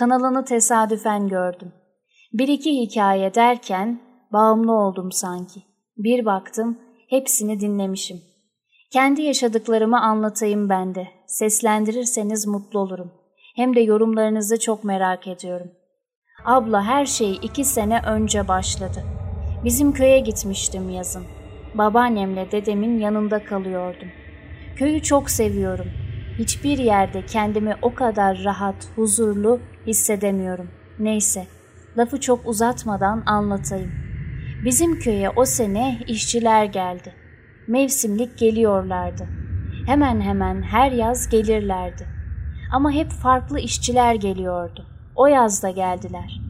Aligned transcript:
Kanalını 0.00 0.44
tesadüfen 0.44 1.28
gördüm. 1.28 1.72
Bir 2.32 2.48
iki 2.48 2.70
hikaye 2.80 3.34
derken 3.34 4.00
bağımlı 4.32 4.72
oldum 4.72 5.12
sanki. 5.12 5.60
Bir 5.96 6.24
baktım 6.24 6.78
hepsini 7.10 7.60
dinlemişim. 7.60 8.16
Kendi 8.92 9.22
yaşadıklarımı 9.22 10.00
anlatayım 10.00 10.68
ben 10.68 10.94
de. 10.94 11.08
Seslendirirseniz 11.26 12.46
mutlu 12.46 12.78
olurum. 12.80 13.12
Hem 13.56 13.76
de 13.76 13.80
yorumlarınızı 13.80 14.60
çok 14.60 14.84
merak 14.84 15.26
ediyorum. 15.28 15.70
Abla 16.44 16.84
her 16.84 17.06
şey 17.06 17.38
iki 17.42 17.64
sene 17.64 18.00
önce 18.06 18.48
başladı. 18.48 19.04
Bizim 19.64 19.92
köye 19.92 20.20
gitmiştim 20.20 20.90
yazın. 20.90 21.24
Babaannemle 21.74 22.52
dedemin 22.52 22.98
yanında 22.98 23.44
kalıyordum. 23.44 24.08
Köyü 24.76 25.02
çok 25.02 25.30
seviyorum. 25.30 25.86
Hiçbir 26.38 26.78
yerde 26.78 27.26
kendimi 27.26 27.76
o 27.82 27.94
kadar 27.94 28.44
rahat, 28.44 28.88
huzurlu 28.96 29.60
hissedemiyorum. 29.86 30.70
Neyse, 30.98 31.46
lafı 31.98 32.20
çok 32.20 32.46
uzatmadan 32.46 33.22
anlatayım. 33.26 33.92
Bizim 34.64 34.98
köye 34.98 35.30
o 35.30 35.44
sene 35.44 35.98
işçiler 36.06 36.64
geldi. 36.64 37.12
Mevsimlik 37.66 38.38
geliyorlardı. 38.38 39.28
Hemen 39.86 40.20
hemen 40.20 40.62
her 40.62 40.92
yaz 40.92 41.28
gelirlerdi. 41.28 42.06
Ama 42.72 42.92
hep 42.92 43.10
farklı 43.10 43.60
işçiler 43.60 44.14
geliyordu. 44.14 44.86
O 45.16 45.26
yazda 45.26 45.70
geldiler. 45.70 46.40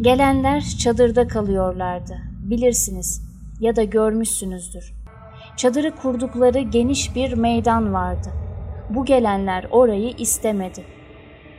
Gelenler 0.00 0.64
çadırda 0.78 1.28
kalıyorlardı. 1.28 2.18
Bilirsiniz 2.50 3.22
ya 3.60 3.76
da 3.76 3.82
görmüşsünüzdür. 3.82 4.94
Çadırı 5.56 5.96
kurdukları 5.96 6.58
geniş 6.58 7.14
bir 7.16 7.32
meydan 7.32 7.94
vardı. 7.94 8.28
Bu 8.90 9.04
gelenler 9.04 9.66
orayı 9.70 10.10
istemedi. 10.18 10.84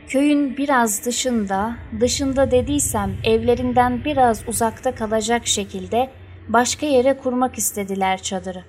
Köyün 0.08 0.56
biraz 0.56 1.06
dışında, 1.06 1.76
dışında 2.00 2.50
dediysem 2.50 3.10
evlerinden 3.24 4.04
biraz 4.04 4.48
uzakta 4.48 4.94
kalacak 4.94 5.46
şekilde 5.46 6.10
başka 6.48 6.86
yere 6.86 7.18
kurmak 7.18 7.58
istediler 7.58 8.22
çadırı. 8.22 8.64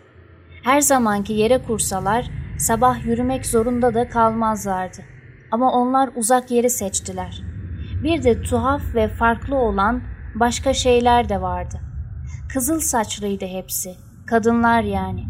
Her 0.64 0.82
zamanki 0.82 1.34
yere 1.34 1.64
kursalar 1.64 2.30
sabah 2.58 3.06
yürümek 3.06 3.46
zorunda 3.46 3.94
da 3.94 4.10
kalmazlardı. 4.10 5.02
Ama 5.52 5.72
onlar 5.72 6.10
uzak 6.16 6.52
yeri 6.52 6.70
seçtiler. 6.70 7.42
Bir 8.04 8.24
de 8.24 8.42
tuhaf 8.42 8.82
ve 8.96 9.08
farklı 9.08 9.56
olan 9.56 10.04
başka 10.36 10.74
şeyler 10.74 11.30
de 11.30 11.42
vardı. 11.42 11.80
Kızıl 12.54 12.80
saçlıydı 12.80 13.46
hepsi, 13.46 13.96
kadınlar 14.28 14.82
yani. 14.82 15.24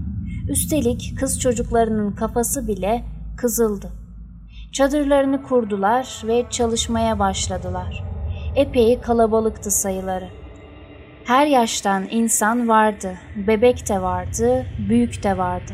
Üstelik 0.49 1.19
kız 1.19 1.39
çocuklarının 1.39 2.11
kafası 2.11 2.67
bile 2.67 3.03
kızıldı. 3.37 4.02
Çadırlarını 4.73 5.43
kurdular 5.43 6.21
ve 6.27 6.45
çalışmaya 6.49 7.19
başladılar. 7.19 8.03
Epey 8.55 9.01
kalabalıktı 9.01 9.71
sayıları. 9.71 10.29
Her 11.25 11.47
yaştan 11.47 12.07
insan 12.11 12.67
vardı, 12.67 13.13
bebek 13.47 13.89
de 13.89 14.01
vardı, 14.01 14.65
büyük 14.89 15.23
de 15.23 15.37
vardı. 15.37 15.73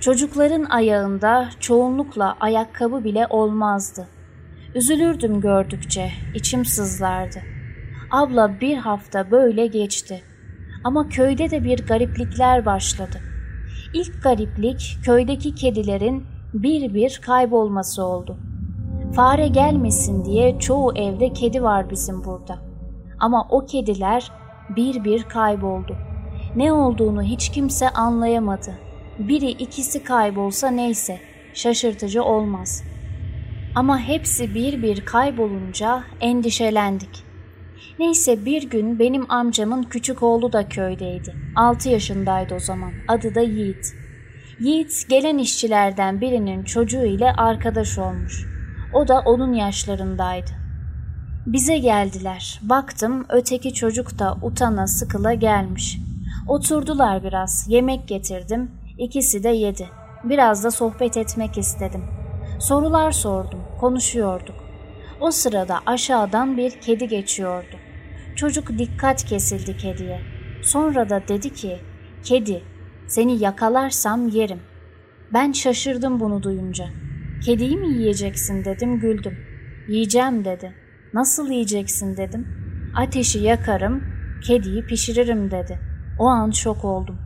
Çocukların 0.00 0.64
ayağında 0.64 1.48
çoğunlukla 1.60 2.36
ayakkabı 2.40 3.04
bile 3.04 3.26
olmazdı. 3.30 4.08
Üzülürdüm 4.74 5.40
gördükçe, 5.40 6.10
içim 6.34 6.64
sızlardı. 6.64 7.38
Abla 8.10 8.60
bir 8.60 8.76
hafta 8.76 9.30
böyle 9.30 9.66
geçti. 9.66 10.22
Ama 10.84 11.08
köyde 11.08 11.50
de 11.50 11.64
bir 11.64 11.86
gariplikler 11.86 12.66
başladı. 12.66 13.20
İlk 13.94 14.22
gariplik 14.22 14.98
köydeki 15.04 15.54
kedilerin 15.54 16.31
bir 16.54 16.94
bir 16.94 17.20
kaybolması 17.24 18.04
oldu. 18.04 18.36
Fare 19.14 19.48
gelmesin 19.48 20.24
diye 20.24 20.58
çoğu 20.58 20.96
evde 20.96 21.32
kedi 21.32 21.62
var 21.62 21.90
bizim 21.90 22.24
burada. 22.24 22.58
Ama 23.18 23.46
o 23.50 23.66
kediler 23.66 24.32
bir 24.76 25.04
bir 25.04 25.22
kayboldu. 25.22 25.96
Ne 26.56 26.72
olduğunu 26.72 27.22
hiç 27.22 27.48
kimse 27.48 27.88
anlayamadı. 27.88 28.78
Biri 29.18 29.50
ikisi 29.50 30.04
kaybolsa 30.04 30.70
neyse, 30.70 31.20
şaşırtıcı 31.54 32.22
olmaz. 32.24 32.84
Ama 33.74 33.98
hepsi 33.98 34.54
bir 34.54 34.82
bir 34.82 35.04
kaybolunca 35.04 36.04
endişelendik. 36.20 37.24
Neyse 37.98 38.44
bir 38.44 38.70
gün 38.70 38.98
benim 38.98 39.30
amcamın 39.30 39.82
küçük 39.82 40.22
oğlu 40.22 40.52
da 40.52 40.68
köydeydi. 40.68 41.34
Altı 41.56 41.88
yaşındaydı 41.88 42.54
o 42.54 42.58
zaman. 42.58 42.92
Adı 43.08 43.34
da 43.34 43.40
Yiğit. 43.40 44.01
Yiğit 44.62 45.08
gelen 45.08 45.38
işçilerden 45.38 46.20
birinin 46.20 46.64
çocuğu 46.64 47.04
ile 47.04 47.32
arkadaş 47.32 47.98
olmuş. 47.98 48.46
O 48.94 49.08
da 49.08 49.20
onun 49.20 49.52
yaşlarındaydı. 49.52 50.50
Bize 51.46 51.78
geldiler. 51.78 52.60
Baktım 52.62 53.26
öteki 53.28 53.74
çocuk 53.74 54.18
da 54.18 54.38
utana 54.42 54.86
sıkıla 54.86 55.34
gelmiş. 55.34 55.98
Oturdular 56.48 57.24
biraz. 57.24 57.66
Yemek 57.68 58.08
getirdim. 58.08 58.70
İkisi 58.98 59.42
de 59.42 59.48
yedi. 59.48 59.88
Biraz 60.24 60.64
da 60.64 60.70
sohbet 60.70 61.16
etmek 61.16 61.58
istedim. 61.58 62.04
Sorular 62.60 63.12
sordum. 63.12 63.60
Konuşuyorduk. 63.80 64.56
O 65.20 65.30
sırada 65.30 65.78
aşağıdan 65.86 66.56
bir 66.56 66.70
kedi 66.70 67.08
geçiyordu. 67.08 67.76
Çocuk 68.36 68.78
dikkat 68.78 69.24
kesildi 69.24 69.76
kediye. 69.76 70.20
Sonra 70.62 71.08
da 71.10 71.22
dedi 71.28 71.54
ki, 71.54 71.78
kedi 72.24 72.71
seni 73.06 73.42
yakalarsam 73.42 74.28
yerim. 74.28 74.60
Ben 75.32 75.52
şaşırdım 75.52 76.20
bunu 76.20 76.42
duyunca. 76.42 76.84
Kediyi 77.44 77.76
mi 77.76 77.88
yiyeceksin 77.88 78.64
dedim 78.64 79.00
güldüm. 79.00 79.38
Yiyeceğim 79.88 80.44
dedi. 80.44 80.72
Nasıl 81.14 81.50
yiyeceksin 81.50 82.16
dedim. 82.16 82.46
Ateşi 82.96 83.38
yakarım, 83.38 84.02
kediyi 84.46 84.86
pişiririm 84.86 85.50
dedi. 85.50 85.78
O 86.18 86.26
an 86.26 86.50
şok 86.50 86.84
oldum. 86.84 87.16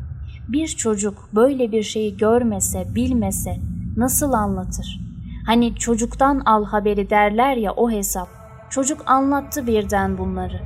Bir 0.49 0.67
çocuk 0.67 1.29
böyle 1.35 1.73
bir 1.73 1.83
şeyi 1.83 2.17
görmese, 2.17 2.85
bilmese 2.95 3.57
nasıl 3.97 4.33
anlatır? 4.33 5.01
Hani 5.47 5.75
çocuktan 5.75 6.43
al 6.47 6.65
haberi 6.65 7.11
derler 7.11 7.57
ya 7.57 7.73
o 7.73 7.91
hesap. 7.91 8.29
Çocuk 8.71 9.03
anlattı 9.07 9.67
birden 9.67 10.19
bunları. 10.19 10.61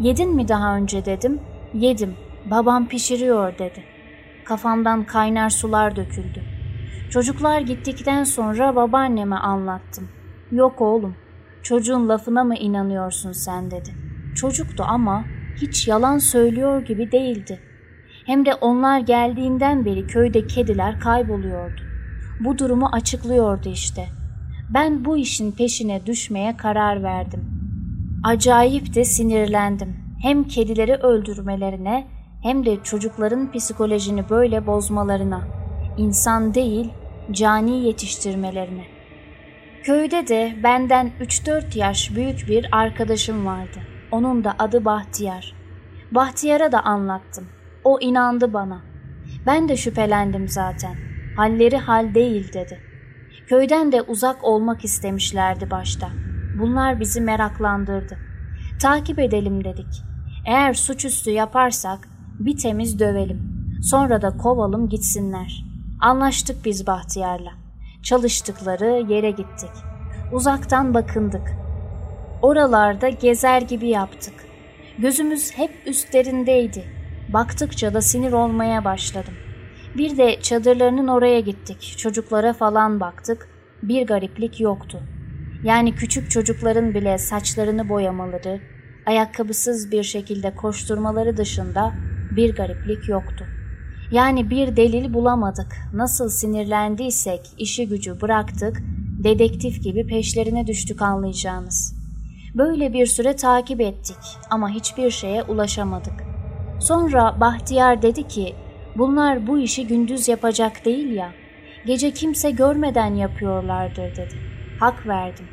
Yedin 0.00 0.34
mi 0.34 0.48
daha 0.48 0.76
önce 0.76 1.04
dedim. 1.04 1.40
Yedim. 1.74 2.14
Babam 2.50 2.88
pişiriyor 2.88 3.58
dedi. 3.58 3.95
Kafamdan 4.46 5.04
kaynar 5.04 5.50
sular 5.50 5.96
döküldü. 5.96 6.42
Çocuklar 7.10 7.60
gittikten 7.60 8.24
sonra 8.24 8.76
babaanneme 8.76 9.36
anlattım. 9.36 10.08
Yok 10.52 10.80
oğlum, 10.80 11.16
çocuğun 11.62 12.08
lafına 12.08 12.44
mı 12.44 12.56
inanıyorsun 12.56 13.32
sen 13.32 13.70
dedi. 13.70 13.90
Çocuktu 14.36 14.84
ama 14.88 15.24
hiç 15.56 15.88
yalan 15.88 16.18
söylüyor 16.18 16.82
gibi 16.82 17.12
değildi. 17.12 17.60
Hem 18.26 18.46
de 18.46 18.54
onlar 18.54 19.00
geldiğinden 19.00 19.84
beri 19.84 20.06
köyde 20.06 20.46
kediler 20.46 21.00
kayboluyordu. 21.00 21.80
Bu 22.40 22.58
durumu 22.58 22.88
açıklıyordu 22.92 23.68
işte. 23.68 24.08
Ben 24.74 25.04
bu 25.04 25.16
işin 25.16 25.52
peşine 25.52 26.06
düşmeye 26.06 26.56
karar 26.56 27.02
verdim. 27.02 27.44
Acayip 28.24 28.94
de 28.94 29.04
sinirlendim. 29.04 29.96
Hem 30.22 30.44
kedileri 30.44 30.94
öldürmelerine 30.94 32.15
hem 32.46 32.66
de 32.66 32.82
çocukların 32.82 33.52
psikolojini 33.52 34.30
böyle 34.30 34.66
bozmalarına, 34.66 35.48
insan 35.96 36.54
değil 36.54 36.92
cani 37.32 37.86
yetiştirmelerine. 37.86 38.84
Köyde 39.84 40.28
de 40.28 40.56
benden 40.62 41.12
3-4 41.20 41.78
yaş 41.78 42.14
büyük 42.14 42.48
bir 42.48 42.68
arkadaşım 42.72 43.46
vardı. 43.46 43.78
Onun 44.10 44.44
da 44.44 44.54
adı 44.58 44.84
Bahtiyar. 44.84 45.54
Bahtiyar'a 46.10 46.72
da 46.72 46.80
anlattım. 46.80 47.46
O 47.84 48.00
inandı 48.00 48.52
bana. 48.52 48.80
Ben 49.46 49.68
de 49.68 49.76
şüphelendim 49.76 50.48
zaten. 50.48 50.94
Halleri 51.36 51.76
hal 51.76 52.14
değil 52.14 52.52
dedi. 52.52 52.80
Köyden 53.48 53.92
de 53.92 54.02
uzak 54.02 54.44
olmak 54.44 54.84
istemişlerdi 54.84 55.70
başta. 55.70 56.08
Bunlar 56.58 57.00
bizi 57.00 57.20
meraklandırdı. 57.20 58.18
Takip 58.80 59.18
edelim 59.18 59.64
dedik. 59.64 60.02
Eğer 60.46 60.74
suçüstü 60.74 61.30
yaparsak 61.30 62.15
bir 62.38 62.56
temiz 62.56 62.98
dövelim. 62.98 63.56
Sonra 63.82 64.22
da 64.22 64.36
kovalım 64.36 64.88
gitsinler. 64.88 65.64
Anlaştık 66.00 66.64
biz 66.64 66.86
Bahtiyar'la. 66.86 67.52
Çalıştıkları 68.02 69.12
yere 69.12 69.30
gittik. 69.30 69.70
Uzaktan 70.32 70.94
bakındık. 70.94 71.52
Oralarda 72.42 73.08
gezer 73.08 73.62
gibi 73.62 73.88
yaptık. 73.88 74.34
Gözümüz 74.98 75.52
hep 75.52 75.70
üstlerindeydi. 75.86 76.84
Baktıkça 77.32 77.94
da 77.94 78.00
sinir 78.00 78.32
olmaya 78.32 78.84
başladım. 78.84 79.34
Bir 79.96 80.16
de 80.16 80.40
çadırlarının 80.42 81.08
oraya 81.08 81.40
gittik. 81.40 81.94
Çocuklara 81.98 82.52
falan 82.52 83.00
baktık. 83.00 83.48
Bir 83.82 84.06
gariplik 84.06 84.60
yoktu. 84.60 85.02
Yani 85.62 85.94
küçük 85.94 86.30
çocukların 86.30 86.94
bile 86.94 87.18
saçlarını 87.18 87.88
boyamaları, 87.88 88.60
ayakkabısız 89.06 89.92
bir 89.92 90.02
şekilde 90.02 90.54
koşturmaları 90.54 91.36
dışında 91.36 91.92
bir 92.30 92.54
gariplik 92.54 93.08
yoktu. 93.08 93.44
Yani 94.10 94.50
bir 94.50 94.76
delil 94.76 95.14
bulamadık. 95.14 95.76
Nasıl 95.92 96.28
sinirlendiysek 96.28 97.40
işi 97.58 97.88
gücü 97.88 98.20
bıraktık, 98.20 98.82
dedektif 99.24 99.82
gibi 99.82 100.06
peşlerine 100.06 100.66
düştük 100.66 101.02
anlayacağınız. 101.02 101.94
Böyle 102.54 102.92
bir 102.92 103.06
süre 103.06 103.36
takip 103.36 103.80
ettik 103.80 104.16
ama 104.50 104.70
hiçbir 104.70 105.10
şeye 105.10 105.42
ulaşamadık. 105.42 106.24
Sonra 106.80 107.40
Bahtiyar 107.40 108.02
dedi 108.02 108.28
ki, 108.28 108.54
bunlar 108.96 109.46
bu 109.46 109.58
işi 109.58 109.86
gündüz 109.86 110.28
yapacak 110.28 110.84
değil 110.84 111.10
ya, 111.10 111.32
gece 111.86 112.10
kimse 112.10 112.50
görmeden 112.50 113.14
yapıyorlardır 113.14 114.16
dedi. 114.16 114.34
Hak 114.80 115.06
verdim 115.06 115.46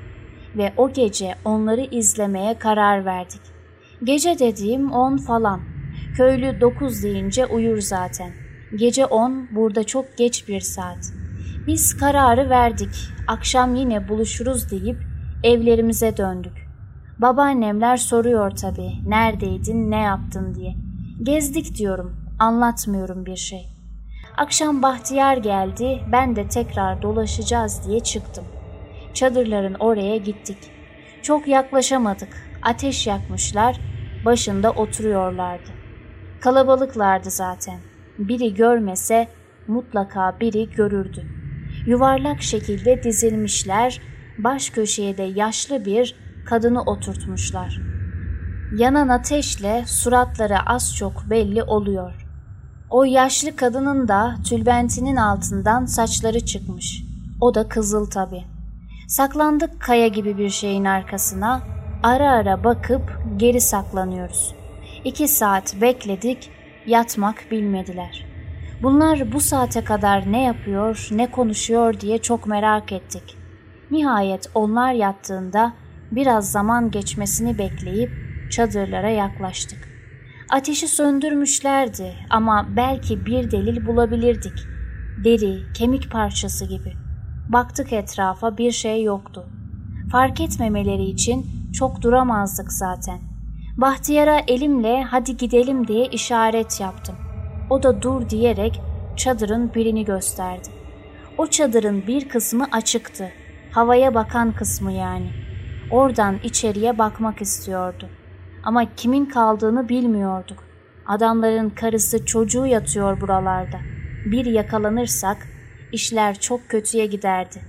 ve 0.57 0.73
o 0.77 0.93
gece 0.93 1.35
onları 1.45 1.81
izlemeye 1.81 2.53
karar 2.53 3.05
verdik. 3.05 3.41
Gece 4.03 4.39
dediğim 4.39 4.91
on 4.91 5.17
falan. 5.17 5.72
Köylü 6.15 6.61
dokuz 6.61 7.03
deyince 7.03 7.45
uyur 7.45 7.81
zaten. 7.81 8.31
Gece 8.75 9.05
on 9.05 9.47
burada 9.55 9.83
çok 9.83 10.17
geç 10.17 10.47
bir 10.47 10.59
saat. 10.59 11.13
Biz 11.67 11.97
kararı 11.97 12.49
verdik. 12.49 12.95
Akşam 13.27 13.75
yine 13.75 14.09
buluşuruz 14.09 14.71
deyip 14.71 14.97
evlerimize 15.43 16.17
döndük. 16.17 16.67
Babaannemler 17.19 17.97
soruyor 17.97 18.51
tabii 18.51 18.91
neredeydin 19.07 19.91
ne 19.91 19.99
yaptın 19.99 20.55
diye. 20.55 20.75
Gezdik 21.23 21.77
diyorum 21.77 22.15
anlatmıyorum 22.39 23.25
bir 23.25 23.35
şey. 23.35 23.69
Akşam 24.37 24.81
Bahtiyar 24.81 25.37
geldi 25.37 25.99
ben 26.11 26.35
de 26.35 26.47
tekrar 26.47 27.01
dolaşacağız 27.01 27.81
diye 27.87 27.99
çıktım. 27.99 28.45
Çadırların 29.13 29.73
oraya 29.73 30.17
gittik. 30.17 30.57
Çok 31.21 31.47
yaklaşamadık. 31.47 32.29
Ateş 32.61 33.07
yakmışlar, 33.07 33.79
başında 34.25 34.71
oturuyorlardı. 34.71 35.82
Kalabalıklardı 36.43 37.31
zaten. 37.31 37.79
Biri 38.19 38.53
görmese 38.53 39.27
mutlaka 39.67 40.39
biri 40.39 40.69
görürdü. 40.69 41.25
Yuvarlak 41.87 42.41
şekilde 42.41 43.03
dizilmişler, 43.03 44.01
baş 44.37 44.69
köşeye 44.69 45.17
de 45.17 45.23
yaşlı 45.23 45.85
bir 45.85 46.15
kadını 46.45 46.81
oturtmuşlar. 46.81 47.81
Yanan 48.77 49.07
ateşle 49.07 49.83
suratları 49.87 50.57
az 50.65 50.95
çok 50.95 51.29
belli 51.29 51.63
oluyor. 51.63 52.27
O 52.89 53.03
yaşlı 53.03 53.55
kadının 53.55 54.07
da 54.07 54.35
tülbentinin 54.49 55.15
altından 55.15 55.85
saçları 55.85 56.45
çıkmış. 56.45 57.03
O 57.41 57.55
da 57.55 57.67
kızıl 57.67 58.09
tabii. 58.09 58.43
Saklandık 59.07 59.81
kaya 59.81 60.07
gibi 60.07 60.37
bir 60.37 60.49
şeyin 60.49 60.85
arkasına, 60.85 61.61
ara 62.03 62.31
ara 62.31 62.63
bakıp 62.63 63.19
geri 63.37 63.61
saklanıyoruz. 63.61 64.62
İki 65.05 65.27
saat 65.27 65.81
bekledik, 65.81 66.51
yatmak 66.85 67.51
bilmediler. 67.51 68.25
Bunlar 68.81 69.31
bu 69.31 69.39
saate 69.39 69.83
kadar 69.83 70.31
ne 70.31 70.43
yapıyor, 70.43 71.07
ne 71.11 71.31
konuşuyor 71.31 71.99
diye 71.99 72.17
çok 72.17 72.47
merak 72.47 72.91
ettik. 72.91 73.37
Nihayet 73.91 74.49
onlar 74.55 74.93
yattığında 74.93 75.73
biraz 76.11 76.51
zaman 76.51 76.91
geçmesini 76.91 77.57
bekleyip 77.57 78.11
çadırlara 78.51 79.09
yaklaştık. 79.09 79.89
Ateşi 80.49 80.87
söndürmüşlerdi 80.87 82.15
ama 82.29 82.67
belki 82.75 83.25
bir 83.25 83.51
delil 83.51 83.85
bulabilirdik. 83.85 84.65
Deri, 85.23 85.73
kemik 85.73 86.11
parçası 86.11 86.65
gibi. 86.65 86.93
Baktık 87.49 87.93
etrafa 87.93 88.57
bir 88.57 88.71
şey 88.71 89.03
yoktu. 89.03 89.45
Fark 90.11 90.41
etmemeleri 90.41 91.03
için 91.05 91.45
çok 91.73 92.01
duramazdık 92.01 92.73
zaten. 92.73 93.32
Bahtiyar'a 93.77 94.41
elimle 94.47 95.03
hadi 95.03 95.37
gidelim 95.37 95.87
diye 95.87 96.05
işaret 96.05 96.81
yaptım. 96.81 97.15
O 97.69 97.83
da 97.83 98.01
dur 98.01 98.29
diyerek 98.29 98.81
çadırın 99.15 99.73
birini 99.73 100.05
gösterdi. 100.05 100.69
O 101.37 101.47
çadırın 101.47 102.07
bir 102.07 102.29
kısmı 102.29 102.67
açıktı. 102.71 103.29
Havaya 103.71 104.13
bakan 104.13 104.51
kısmı 104.51 104.91
yani. 104.91 105.31
Oradan 105.91 106.35
içeriye 106.43 106.97
bakmak 106.97 107.41
istiyordu. 107.41 108.09
Ama 108.63 108.95
kimin 108.95 109.25
kaldığını 109.25 109.89
bilmiyorduk. 109.89 110.63
Adamların 111.07 111.69
karısı 111.69 112.25
çocuğu 112.25 112.65
yatıyor 112.65 113.21
buralarda. 113.21 113.77
Bir 114.25 114.45
yakalanırsak 114.45 115.47
işler 115.91 116.39
çok 116.39 116.69
kötüye 116.69 117.05
giderdi. 117.05 117.61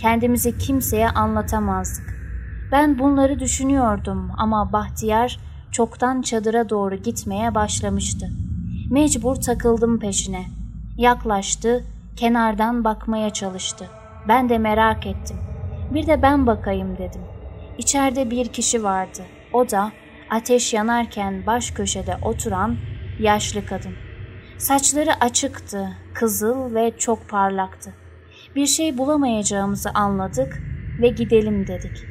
Kendimizi 0.00 0.58
kimseye 0.58 1.08
anlatamazdık. 1.08 2.18
Ben 2.72 2.98
bunları 2.98 3.40
düşünüyordum 3.40 4.30
ama 4.36 4.72
Bahtiyar 4.72 5.47
çoktan 5.72 6.22
çadıra 6.22 6.68
doğru 6.68 6.94
gitmeye 6.94 7.54
başlamıştı. 7.54 8.28
Mecbur 8.90 9.36
takıldım 9.36 9.98
peşine. 9.98 10.44
Yaklaştı, 10.96 11.84
kenardan 12.16 12.84
bakmaya 12.84 13.30
çalıştı. 13.30 13.86
Ben 14.28 14.48
de 14.48 14.58
merak 14.58 15.06
ettim. 15.06 15.36
Bir 15.94 16.06
de 16.06 16.22
ben 16.22 16.46
bakayım 16.46 16.98
dedim. 16.98 17.20
İçeride 17.78 18.30
bir 18.30 18.48
kişi 18.48 18.84
vardı. 18.84 19.22
O 19.52 19.70
da 19.70 19.92
ateş 20.30 20.74
yanarken 20.74 21.46
baş 21.46 21.70
köşede 21.70 22.16
oturan 22.22 22.76
yaşlı 23.20 23.66
kadın. 23.66 23.92
Saçları 24.58 25.14
açıktı, 25.20 25.88
kızıl 26.14 26.74
ve 26.74 26.92
çok 26.98 27.28
parlaktı. 27.28 27.94
Bir 28.56 28.66
şey 28.66 28.98
bulamayacağımızı 28.98 29.90
anladık 29.90 30.62
ve 31.00 31.08
gidelim 31.08 31.66
dedik. 31.66 32.04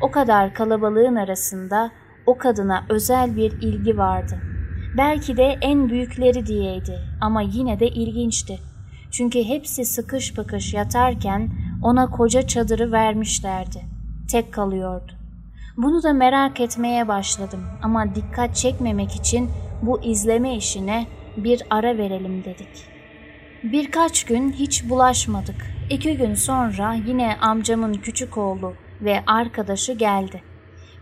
O 0.00 0.10
kadar 0.10 0.54
kalabalığın 0.54 1.16
arasında 1.16 1.90
o 2.28 2.38
kadına 2.38 2.84
özel 2.88 3.36
bir 3.36 3.52
ilgi 3.52 3.98
vardı. 3.98 4.38
Belki 4.96 5.36
de 5.36 5.58
en 5.60 5.88
büyükleri 5.88 6.46
diyeydi 6.46 6.98
ama 7.20 7.42
yine 7.42 7.80
de 7.80 7.88
ilginçti. 7.88 8.58
Çünkü 9.10 9.44
hepsi 9.44 9.84
sıkış 9.84 10.38
bakış 10.38 10.74
yatarken 10.74 11.50
ona 11.82 12.10
koca 12.10 12.42
çadırı 12.46 12.92
vermişlerdi. 12.92 13.80
Tek 14.30 14.52
kalıyordu. 14.52 15.12
Bunu 15.76 16.02
da 16.02 16.12
merak 16.12 16.60
etmeye 16.60 17.08
başladım 17.08 17.60
ama 17.82 18.14
dikkat 18.14 18.56
çekmemek 18.56 19.16
için 19.16 19.50
bu 19.82 20.02
izleme 20.02 20.56
işine 20.56 21.06
bir 21.36 21.62
ara 21.70 21.98
verelim 21.98 22.44
dedik. 22.44 22.88
Birkaç 23.62 24.24
gün 24.24 24.52
hiç 24.52 24.88
bulaşmadık. 24.88 25.66
İki 25.90 26.16
gün 26.16 26.34
sonra 26.34 26.94
yine 27.06 27.36
amcamın 27.40 27.94
küçük 27.94 28.38
oğlu 28.38 28.74
ve 29.00 29.22
arkadaşı 29.26 29.92
geldi. 29.92 30.47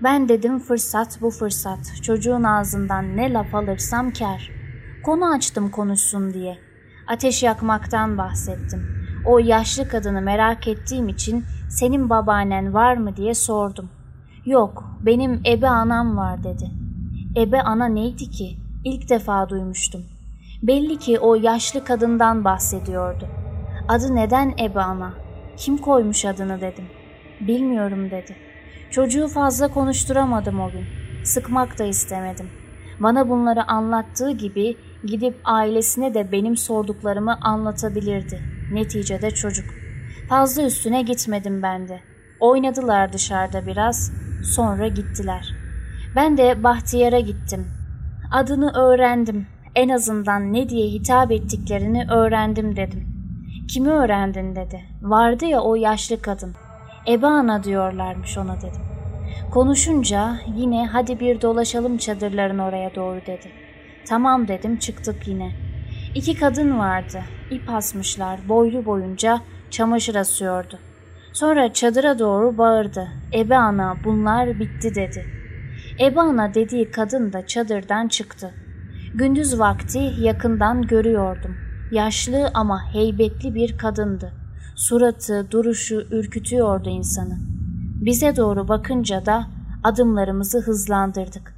Ben 0.02 0.28
dedim 0.28 0.58
fırsat 0.58 1.18
bu 1.20 1.30
fırsat. 1.30 2.02
Çocuğun 2.02 2.42
ağzından 2.42 3.16
ne 3.16 3.32
laf 3.32 3.54
alırsam 3.54 4.10
kar. 4.10 4.50
Konu 5.04 5.34
açtım 5.34 5.70
konuşsun 5.70 6.34
diye. 6.34 6.58
Ateş 7.06 7.42
yakmaktan 7.42 8.18
bahsettim. 8.18 8.86
O 9.26 9.38
yaşlı 9.38 9.88
kadını 9.88 10.20
merak 10.22 10.68
ettiğim 10.68 11.08
için 11.08 11.44
senin 11.70 12.10
babaannen 12.10 12.74
var 12.74 12.96
mı 12.96 13.16
diye 13.16 13.34
sordum. 13.34 13.90
Yok, 14.44 14.84
benim 15.00 15.40
ebe 15.46 15.68
anam 15.68 16.16
var 16.16 16.44
dedi. 16.44 16.70
Ebe 17.36 17.62
ana 17.62 17.86
neydi 17.86 18.30
ki? 18.30 18.56
İlk 18.84 19.10
defa 19.10 19.48
duymuştum. 19.48 20.04
Belli 20.62 20.98
ki 20.98 21.18
o 21.18 21.34
yaşlı 21.34 21.84
kadından 21.84 22.44
bahsediyordu. 22.44 23.28
Adı 23.88 24.14
neden 24.14 24.54
ebe 24.58 24.80
ana? 24.80 25.12
Kim 25.56 25.76
koymuş 25.76 26.24
adını 26.24 26.60
dedim. 26.60 26.84
Bilmiyorum 27.40 28.10
dedi. 28.10 28.45
Çocuğu 28.96 29.28
fazla 29.28 29.68
konuşturamadım 29.68 30.60
o 30.60 30.70
gün. 30.70 30.84
Sıkmak 31.24 31.78
da 31.78 31.84
istemedim. 31.84 32.50
Bana 33.00 33.28
bunları 33.28 33.70
anlattığı 33.70 34.30
gibi 34.30 34.76
gidip 35.04 35.40
ailesine 35.44 36.14
de 36.14 36.32
benim 36.32 36.56
sorduklarımı 36.56 37.38
anlatabilirdi. 37.40 38.40
Neticede 38.72 39.30
çocuk. 39.30 39.64
Fazla 40.28 40.62
üstüne 40.62 41.02
gitmedim 41.02 41.62
ben 41.62 41.88
de. 41.88 42.00
Oynadılar 42.40 43.12
dışarıda 43.12 43.66
biraz, 43.66 44.12
sonra 44.54 44.88
gittiler. 44.88 45.54
Ben 46.16 46.36
de 46.36 46.64
Bahtiyar'a 46.64 47.20
gittim. 47.20 47.66
Adını 48.32 48.72
öğrendim. 48.72 49.46
En 49.74 49.88
azından 49.88 50.52
ne 50.52 50.68
diye 50.68 50.88
hitap 50.88 51.32
ettiklerini 51.32 52.06
öğrendim 52.10 52.76
dedim. 52.76 53.06
Kimi 53.68 53.90
öğrendin 53.90 54.56
dedi. 54.56 54.80
Vardı 55.02 55.44
ya 55.44 55.60
o 55.60 55.74
yaşlı 55.74 56.22
kadın. 56.22 56.54
Ebe 57.08 57.26
ana 57.26 57.64
diyorlarmış 57.64 58.38
ona 58.38 58.56
dedim. 58.56 58.85
Konuşunca 59.50 60.36
yine 60.56 60.86
hadi 60.86 61.20
bir 61.20 61.40
dolaşalım 61.40 61.98
çadırların 61.98 62.58
oraya 62.58 62.94
doğru 62.94 63.20
dedi. 63.26 63.48
Tamam 64.08 64.48
dedim 64.48 64.76
çıktık 64.76 65.28
yine. 65.28 65.52
İki 66.14 66.34
kadın 66.34 66.78
vardı. 66.78 67.20
İp 67.50 67.70
asmışlar 67.70 68.48
boylu 68.48 68.84
boyunca 68.84 69.40
çamaşır 69.70 70.14
asıyordu. 70.14 70.78
Sonra 71.32 71.72
çadıra 71.72 72.18
doğru 72.18 72.58
bağırdı. 72.58 73.08
Ebe 73.34 73.56
ana 73.56 73.96
bunlar 74.04 74.60
bitti 74.60 74.94
dedi. 74.94 75.26
Ebe 76.00 76.20
ana 76.20 76.54
dediği 76.54 76.90
kadın 76.90 77.32
da 77.32 77.46
çadırdan 77.46 78.08
çıktı. 78.08 78.54
Gündüz 79.14 79.58
vakti 79.58 80.12
yakından 80.18 80.82
görüyordum. 80.82 81.56
Yaşlı 81.90 82.50
ama 82.54 82.92
heybetli 82.92 83.54
bir 83.54 83.78
kadındı. 83.78 84.32
Suratı, 84.76 85.50
duruşu 85.50 86.06
ürkütüyordu 86.10 86.88
insanı. 86.88 87.55
Bize 88.00 88.36
doğru 88.36 88.68
bakınca 88.68 89.26
da 89.26 89.46
adımlarımızı 89.84 90.60
hızlandırdık. 90.60 91.54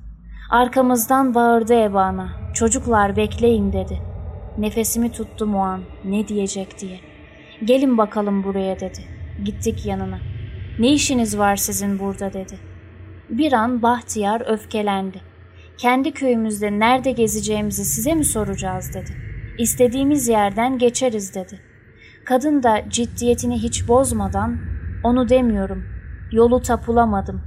Arkamızdan 0.50 1.34
bağırdı 1.34 1.74
Ebana. 1.74 2.28
Çocuklar 2.54 3.16
bekleyin 3.16 3.72
dedi. 3.72 3.98
Nefesimi 4.58 5.12
tuttum 5.12 5.54
o 5.54 5.58
an 5.58 5.80
ne 6.04 6.28
diyecek 6.28 6.80
diye. 6.80 7.00
Gelin 7.64 7.98
bakalım 7.98 8.44
buraya 8.44 8.80
dedi. 8.80 8.98
Gittik 9.44 9.86
yanına. 9.86 10.18
Ne 10.78 10.92
işiniz 10.92 11.38
var 11.38 11.56
sizin 11.56 11.98
burada 11.98 12.32
dedi. 12.32 12.58
Bir 13.30 13.52
an 13.52 13.82
Bahtiyar 13.82 14.52
öfkelendi. 14.52 15.20
Kendi 15.78 16.12
köyümüzde 16.12 16.78
nerede 16.78 17.12
gezeceğimizi 17.12 17.84
size 17.84 18.14
mi 18.14 18.24
soracağız 18.24 18.94
dedi. 18.94 19.10
İstediğimiz 19.58 20.28
yerden 20.28 20.78
geçeriz 20.78 21.34
dedi. 21.34 21.60
Kadın 22.24 22.62
da 22.62 22.82
ciddiyetini 22.88 23.62
hiç 23.62 23.88
bozmadan 23.88 24.58
onu 25.04 25.28
demiyorum. 25.28 25.97
Yolu 26.32 26.62
tapulamadım. 26.62 27.40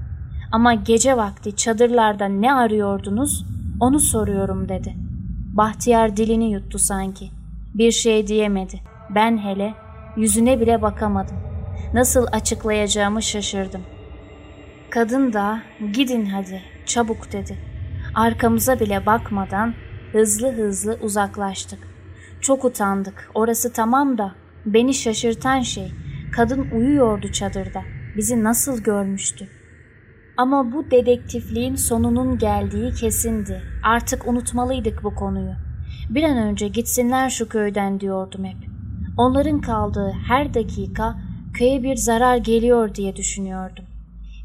Ama 0.51 0.73
gece 0.73 1.17
vakti 1.17 1.55
çadırlarda 1.55 2.25
ne 2.25 2.53
arıyordunuz 2.53 3.45
onu 3.79 4.00
soruyorum 4.00 4.69
dedi. 4.69 4.93
Bahtiyar 5.53 6.17
dilini 6.17 6.51
yuttu 6.51 6.79
sanki. 6.79 7.29
Bir 7.73 7.91
şey 7.91 8.27
diyemedi. 8.27 8.79
Ben 9.15 9.38
hele 9.38 9.73
yüzüne 10.17 10.59
bile 10.59 10.81
bakamadım. 10.81 11.38
Nasıl 11.93 12.27
açıklayacağımı 12.31 13.21
şaşırdım. 13.21 13.81
Kadın 14.89 15.33
da 15.33 15.61
gidin 15.93 16.25
hadi 16.25 16.61
çabuk 16.85 17.31
dedi. 17.31 17.57
Arkamıza 18.15 18.79
bile 18.79 19.05
bakmadan 19.05 19.73
hızlı 20.11 20.51
hızlı 20.51 20.97
uzaklaştık. 21.01 21.79
Çok 22.41 22.65
utandık. 22.65 23.29
Orası 23.33 23.73
tamam 23.73 24.17
da 24.17 24.31
beni 24.65 24.93
şaşırtan 24.93 25.61
şey 25.61 25.91
kadın 26.35 26.67
uyuyordu 26.71 27.31
çadırda. 27.31 27.81
Bizi 28.18 28.44
nasıl 28.44 28.84
görmüştü? 28.84 29.48
Ama 30.38 30.72
bu 30.72 30.91
dedektifliğin 30.91 31.75
sonunun 31.75 32.38
geldiği 32.38 32.94
kesindi. 32.94 33.62
Artık 33.84 34.27
unutmalıydık 34.27 35.03
bu 35.03 35.15
konuyu. 35.15 35.53
Bir 36.10 36.24
an 36.24 36.38
önce 36.38 36.68
gitsinler 36.68 37.30
şu 37.30 37.50
köyden 37.50 38.00
diyordum 38.00 38.46
hep. 38.46 38.58
Onların 39.18 39.62
kaldığı 39.62 40.12
her 40.27 40.53
dakika 40.53 41.22
köye 41.53 41.84
bir 41.84 41.96
zarar 41.96 42.38
geliyor 42.38 42.96
diye 42.96 43.15
düşünüyordum. 43.15 43.86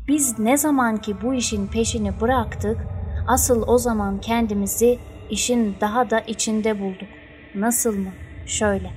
Biz 0.09 0.39
ne 0.39 0.57
zaman 0.57 0.97
ki 0.97 1.17
bu 1.23 1.35
işin 1.35 1.67
peşini 1.67 2.21
bıraktık, 2.21 2.79
asıl 3.27 3.65
o 3.67 3.79
zaman 3.79 4.21
kendimizi 4.21 4.99
işin 5.31 5.77
daha 5.81 6.11
da 6.11 6.21
içinde 6.21 6.81
bulduk. 6.81 7.09
Nasıl 7.55 7.97
mı? 7.97 8.11
Şöyle. 8.47 8.91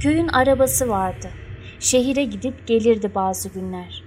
Köyün 0.00 0.28
arabası 0.28 0.88
vardı. 0.88 1.28
Şehire 1.80 2.24
gidip 2.24 2.66
gelirdi 2.66 3.10
bazı 3.14 3.48
günler. 3.48 4.02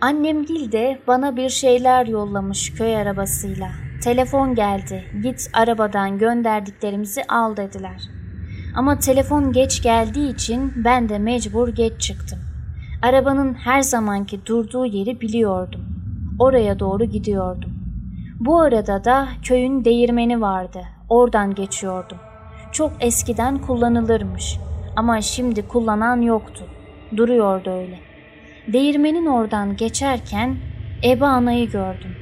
Annem 0.00 0.44
Gil 0.44 0.72
de 0.72 0.98
bana 1.06 1.36
bir 1.36 1.48
şeyler 1.48 2.06
yollamış 2.06 2.74
köy 2.74 2.96
arabasıyla. 2.96 3.70
Telefon 4.04 4.54
geldi. 4.54 5.04
Git 5.22 5.50
arabadan 5.52 6.18
gönderdiklerimizi 6.18 7.22
al 7.28 7.56
dediler. 7.56 8.02
Ama 8.76 8.98
telefon 8.98 9.52
geç 9.52 9.82
geldiği 9.82 10.34
için 10.34 10.72
ben 10.76 11.08
de 11.08 11.18
mecbur 11.18 11.68
geç 11.68 12.00
çıktım. 12.00 12.38
Arabanın 13.02 13.54
her 13.54 13.82
zamanki 13.82 14.46
durduğu 14.46 14.86
yeri 14.86 15.20
biliyordum. 15.20 15.80
Oraya 16.38 16.78
doğru 16.78 17.04
gidiyordum. 17.04 17.72
Bu 18.40 18.60
arada 18.60 19.04
da 19.04 19.28
köyün 19.42 19.84
değirmeni 19.84 20.40
vardı. 20.40 20.80
Oradan 21.08 21.54
geçiyordum. 21.54 22.18
Çok 22.72 22.92
eskiden 23.00 23.58
kullanılırmış. 23.58 24.58
Ama 24.96 25.20
şimdi 25.20 25.68
kullanan 25.68 26.20
yoktu. 26.20 26.64
Duruyordu 27.16 27.70
öyle. 27.70 27.98
Değirmenin 28.72 29.26
oradan 29.26 29.76
geçerken 29.76 30.56
Eba 31.04 31.26
Ana'yı 31.26 31.70
gördüm. 31.70 32.16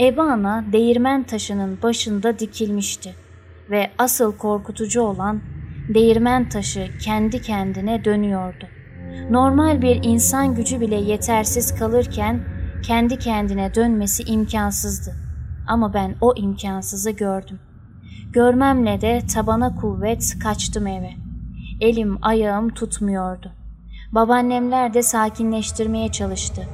Eba 0.00 0.22
Ana 0.22 0.64
değirmen 0.72 1.22
taşının 1.22 1.78
başında 1.82 2.38
dikilmişti 2.38 3.14
ve 3.70 3.90
asıl 3.98 4.36
korkutucu 4.36 5.02
olan 5.02 5.40
değirmen 5.94 6.48
taşı 6.48 6.88
kendi 7.04 7.42
kendine 7.42 8.04
dönüyordu. 8.04 8.66
Normal 9.30 9.82
bir 9.82 10.00
insan 10.02 10.54
gücü 10.54 10.80
bile 10.80 10.96
yetersiz 10.96 11.78
kalırken 11.78 12.44
kendi 12.82 13.18
kendine 13.18 13.74
dönmesi 13.74 14.22
imkansızdı. 14.22 15.14
Ama 15.66 15.94
ben 15.94 16.14
o 16.20 16.34
imkansızı 16.36 17.10
gördüm. 17.10 17.58
Görmemle 18.32 19.00
de 19.00 19.22
tabana 19.34 19.74
kuvvet 19.74 20.38
kaçtım 20.42 20.86
eve. 20.86 21.10
Elim 21.80 22.18
ayağım 22.22 22.74
tutmuyordu. 22.74 23.52
Babaannemler 24.12 24.94
de 24.94 25.02
sakinleştirmeye 25.02 26.12
çalıştı. 26.12 26.68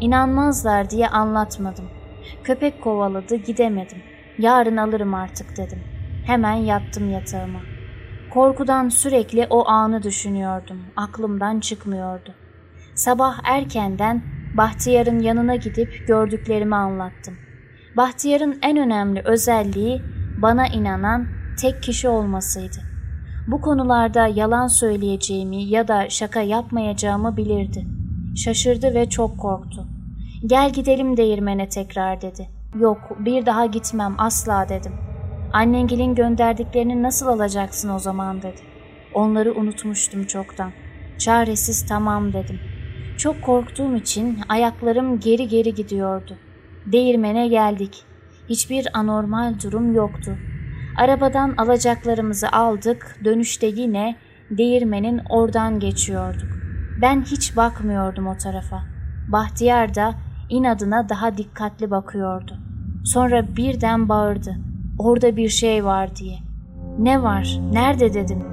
İnanmazlar 0.00 0.90
diye 0.90 1.08
anlatmadım. 1.08 1.84
Köpek 2.44 2.82
kovaladı 2.82 3.36
gidemedim. 3.36 3.98
Yarın 4.38 4.76
alırım 4.76 5.14
artık 5.14 5.56
dedim. 5.56 5.82
Hemen 6.26 6.54
yattım 6.54 7.10
yatağıma. 7.10 7.60
Korkudan 8.30 8.88
sürekli 8.88 9.46
o 9.50 9.68
anı 9.68 10.02
düşünüyordum. 10.02 10.82
Aklımdan 10.96 11.60
çıkmıyordu. 11.60 12.34
Sabah 12.94 13.40
erkenden 13.44 14.22
Bahtiyar'ın 14.56 15.20
yanına 15.20 15.56
gidip 15.56 16.04
gördüklerimi 16.08 16.76
anlattım. 16.76 17.34
Bahtiyar'ın 17.96 18.58
en 18.62 18.76
önemli 18.76 19.22
özelliği 19.24 20.02
bana 20.42 20.66
inanan 20.66 21.26
tek 21.60 21.82
kişi 21.82 22.08
olmasıydı. 22.08 22.95
Bu 23.46 23.60
konularda 23.60 24.26
yalan 24.26 24.66
söyleyeceğimi 24.66 25.62
ya 25.62 25.88
da 25.88 26.10
şaka 26.10 26.40
yapmayacağımı 26.40 27.36
bilirdi. 27.36 27.86
Şaşırdı 28.36 28.94
ve 28.94 29.08
çok 29.08 29.38
korktu. 29.38 29.86
Gel 30.46 30.72
gidelim 30.72 31.16
değirmene 31.16 31.68
tekrar 31.68 32.22
dedi. 32.22 32.48
Yok 32.80 32.98
bir 33.18 33.46
daha 33.46 33.66
gitmem 33.66 34.14
asla 34.18 34.68
dedim. 34.68 34.92
Annengilin 35.52 36.14
gönderdiklerini 36.14 37.02
nasıl 37.02 37.26
alacaksın 37.26 37.88
o 37.88 37.98
zaman 37.98 38.42
dedi. 38.42 38.60
Onları 39.14 39.54
unutmuştum 39.54 40.24
çoktan. 40.24 40.72
Çaresiz 41.18 41.86
tamam 41.86 42.32
dedim. 42.32 42.60
Çok 43.18 43.42
korktuğum 43.42 43.96
için 43.96 44.38
ayaklarım 44.48 45.20
geri 45.20 45.48
geri 45.48 45.74
gidiyordu. 45.74 46.36
Değirmene 46.86 47.48
geldik. 47.48 48.04
Hiçbir 48.48 48.88
anormal 48.94 49.54
durum 49.62 49.94
yoktu. 49.94 50.36
Arabadan 50.96 51.54
alacaklarımızı 51.56 52.48
aldık, 52.48 53.20
dönüşte 53.24 53.66
yine 53.66 54.16
değirmenin 54.50 55.20
oradan 55.28 55.80
geçiyorduk. 55.80 56.48
Ben 57.02 57.22
hiç 57.22 57.56
bakmıyordum 57.56 58.26
o 58.26 58.36
tarafa. 58.36 58.82
Bahtiyar 59.28 59.94
da 59.94 60.14
inadına 60.48 61.08
daha 61.08 61.36
dikkatli 61.36 61.90
bakıyordu. 61.90 62.58
Sonra 63.04 63.56
birden 63.56 64.08
bağırdı. 64.08 64.56
Orada 64.98 65.36
bir 65.36 65.48
şey 65.48 65.84
var 65.84 66.16
diye. 66.16 66.38
Ne 66.98 67.22
var? 67.22 67.58
Nerede 67.72 68.14
dedim. 68.14 68.44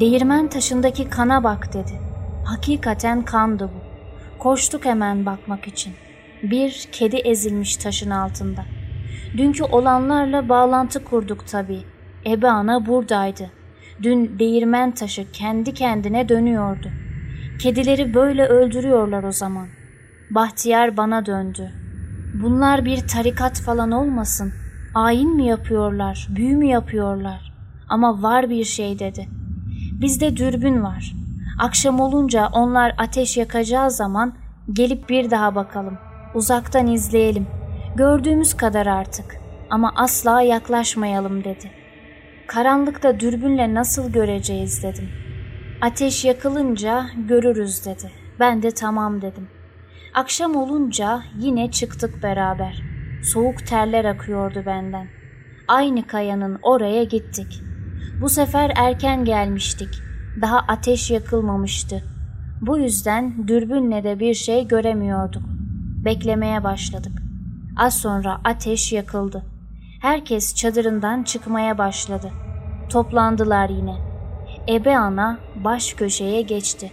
Değirmen 0.00 0.48
taşındaki 0.48 1.08
kana 1.08 1.44
bak 1.44 1.72
dedi. 1.72 2.00
Hakikaten 2.44 3.22
kandı 3.22 3.70
bu. 3.74 3.80
Koştuk 4.38 4.84
hemen 4.84 5.26
bakmak 5.26 5.68
için. 5.68 5.92
Bir 6.42 6.88
kedi 6.92 7.16
ezilmiş 7.16 7.76
taşın 7.76 8.10
altında. 8.10 8.64
Dünkü 9.36 9.64
olanlarla 9.64 10.48
bağlantı 10.48 11.04
kurduk 11.04 11.46
tabii. 11.46 11.82
Ebe 12.26 12.48
ana 12.48 12.86
buradaydı. 12.86 13.50
Dün 14.02 14.38
değirmen 14.38 14.90
taşı 14.90 15.32
kendi 15.32 15.74
kendine 15.74 16.28
dönüyordu. 16.28 16.88
Kedileri 17.58 18.14
böyle 18.14 18.46
öldürüyorlar 18.46 19.24
o 19.24 19.32
zaman. 19.32 19.68
Bahtiyar 20.30 20.96
bana 20.96 21.26
döndü. 21.26 21.70
Bunlar 22.42 22.84
bir 22.84 23.06
tarikat 23.06 23.60
falan 23.60 23.90
olmasın. 23.90 24.52
Ayin 24.94 25.36
mi 25.36 25.46
yapıyorlar, 25.46 26.28
büyü 26.36 26.56
mü 26.56 26.66
yapıyorlar? 26.66 27.52
Ama 27.88 28.22
var 28.22 28.50
bir 28.50 28.64
şey 28.64 28.98
dedi. 28.98 29.28
Bizde 30.00 30.36
dürbün 30.36 30.82
var. 30.82 31.12
Akşam 31.58 32.00
olunca 32.00 32.48
onlar 32.52 32.94
ateş 32.98 33.36
yakacağı 33.36 33.90
zaman 33.90 34.34
gelip 34.72 35.08
bir 35.08 35.30
daha 35.30 35.54
bakalım. 35.54 35.98
Uzaktan 36.34 36.86
izleyelim. 36.86 37.46
Gördüğümüz 37.96 38.54
kadar 38.54 38.86
artık. 38.86 39.36
Ama 39.70 39.92
asla 39.96 40.42
yaklaşmayalım 40.42 41.44
dedi. 41.44 41.70
Karanlıkta 42.46 43.20
dürbünle 43.20 43.74
nasıl 43.74 44.12
göreceğiz 44.12 44.82
dedim. 44.82 45.08
Ateş 45.80 46.24
yakılınca 46.24 47.06
görürüz 47.28 47.86
dedi. 47.86 48.10
Ben 48.40 48.62
de 48.62 48.70
tamam 48.70 49.22
dedim. 49.22 49.48
Akşam 50.14 50.56
olunca 50.56 51.22
yine 51.38 51.70
çıktık 51.70 52.22
beraber. 52.22 52.82
Soğuk 53.22 53.66
terler 53.66 54.04
akıyordu 54.04 54.62
benden. 54.66 55.08
Aynı 55.68 56.06
kayanın 56.06 56.58
oraya 56.62 57.04
gittik. 57.04 57.62
Bu 58.20 58.28
sefer 58.28 58.72
erken 58.76 59.24
gelmiştik. 59.24 59.94
Daha 60.40 60.58
ateş 60.58 61.10
yakılmamıştı. 61.10 62.02
Bu 62.60 62.78
yüzden 62.78 63.48
dürbünle 63.48 64.04
de 64.04 64.20
bir 64.20 64.34
şey 64.34 64.68
göremiyorduk. 64.68 65.42
Beklemeye 66.04 66.64
başladık. 66.64 67.29
Az 67.76 68.00
sonra 68.00 68.40
ateş 68.44 68.92
yakıldı. 68.92 69.44
Herkes 70.02 70.54
çadırından 70.54 71.22
çıkmaya 71.22 71.78
başladı. 71.78 72.32
Toplandılar 72.88 73.68
yine. 73.68 73.96
Ebe 74.68 74.96
ana 74.96 75.38
baş 75.64 75.94
köşeye 75.94 76.42
geçti. 76.42 76.90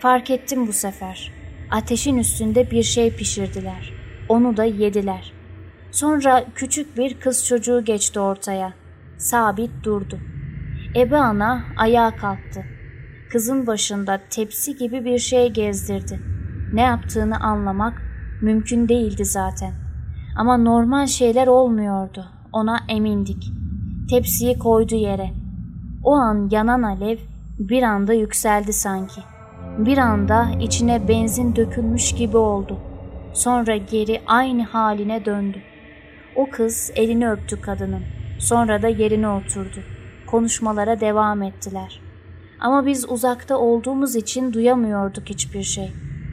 Fark 0.00 0.30
ettim 0.30 0.66
bu 0.66 0.72
sefer. 0.72 1.32
Ateşin 1.70 2.18
üstünde 2.18 2.70
bir 2.70 2.82
şey 2.82 3.16
pişirdiler. 3.16 3.92
Onu 4.28 4.56
da 4.56 4.64
yediler. 4.64 5.32
Sonra 5.90 6.44
küçük 6.54 6.96
bir 6.96 7.20
kız 7.20 7.46
çocuğu 7.46 7.84
geçti 7.84 8.20
ortaya. 8.20 8.72
Sabit 9.18 9.70
durdu. 9.84 10.18
Ebe 10.96 11.16
ana 11.16 11.64
ayağa 11.76 12.16
kalktı. 12.16 12.64
Kızın 13.30 13.66
başında 13.66 14.20
tepsi 14.30 14.76
gibi 14.76 15.04
bir 15.04 15.18
şey 15.18 15.52
gezdirdi. 15.52 16.20
Ne 16.72 16.80
yaptığını 16.80 17.40
anlamak 17.40 18.02
mümkün 18.42 18.88
değildi 18.88 19.24
zaten. 19.24 19.83
Ama 20.36 20.56
normal 20.56 21.06
şeyler 21.06 21.46
olmuyordu. 21.46 22.24
Ona 22.52 22.78
emindik. 22.88 23.52
Tepsiyi 24.10 24.58
koydu 24.58 24.94
yere. 24.94 25.30
O 26.04 26.14
an 26.14 26.48
yanan 26.50 26.82
alev 26.82 27.18
bir 27.58 27.82
anda 27.82 28.12
yükseldi 28.12 28.72
sanki. 28.72 29.20
Bir 29.78 29.98
anda 29.98 30.48
içine 30.60 31.08
benzin 31.08 31.56
dökülmüş 31.56 32.14
gibi 32.14 32.36
oldu. 32.36 32.78
Sonra 33.32 33.76
geri 33.76 34.22
aynı 34.26 34.62
haline 34.62 35.24
döndü. 35.24 35.58
O 36.36 36.50
kız 36.50 36.90
elini 36.94 37.30
öptü 37.30 37.60
kadının. 37.60 38.02
Sonra 38.38 38.82
da 38.82 38.88
yerine 38.88 39.28
oturdu. 39.28 39.78
Konuşmalara 40.26 41.00
devam 41.00 41.42
ettiler. 41.42 42.00
Ama 42.60 42.86
biz 42.86 43.10
uzakta 43.10 43.58
olduğumuz 43.58 44.16
için 44.16 44.52
duyamıyorduk 44.52 45.28
hiçbir 45.28 45.62
şey. 45.62 45.92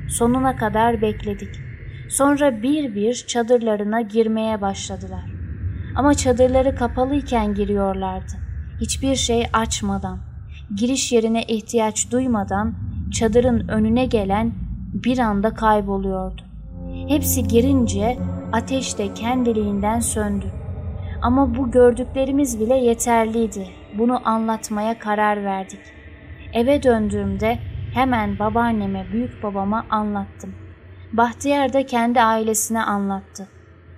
Sonuna 0.10 0.55
kadar 0.55 1.01
bekledik. 1.01 1.71
Sonra 2.12 2.62
bir 2.62 2.96
bir 2.96 3.13
çadırlarına 3.13 4.01
girmeye 4.01 4.62
başladılar. 4.62 5.25
Ama 5.96 6.13
çadırları 6.13 6.75
kapalıyken 6.75 7.53
giriyorlardı. 7.53 8.34
Hiçbir 8.82 9.15
şey 9.15 9.46
açmadan, 9.53 10.20
giriş 10.75 11.12
yerine 11.12 11.44
ihtiyaç 11.44 12.12
duymadan 12.12 12.74
çadırın 13.13 13.68
önüne 13.68 14.06
gelen 14.06 14.53
bir 14.94 15.18
anda 15.18 15.53
kayboluyordu. 15.53 16.41
Hepsi 17.08 17.48
girince 17.48 18.18
ateş 18.51 18.98
de 18.98 19.13
kendiliğinden 19.13 20.00
söndü. 20.00 20.46
Ama 21.22 21.56
bu 21.56 21.72
gördüklerimiz 21.72 22.60
bile 22.60 22.75
yeterliydi. 22.75 23.68
Bunu 23.98 24.30
anlatmaya 24.30 25.00
karar 25.00 25.44
verdik. 25.44 25.82
Eve 26.53 26.84
döndüğümde 26.84 27.60
hemen 27.94 28.39
babaanneme, 28.39 29.06
büyük 29.13 29.44
babama 29.44 29.86
anlattım. 29.89 30.56
Bahtiyar 31.13 31.74
da 31.74 31.86
kendi 31.86 32.22
ailesine 32.22 32.84
anlattı. 32.84 33.48